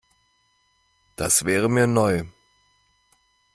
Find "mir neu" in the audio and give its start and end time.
1.69-2.23